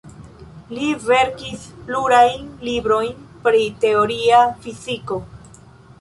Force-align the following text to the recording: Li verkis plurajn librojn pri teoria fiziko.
Li 0.77 0.87
verkis 1.01 1.67
plurajn 1.89 2.49
librojn 2.69 3.11
pri 3.45 3.61
teoria 3.85 4.41
fiziko. 4.65 5.21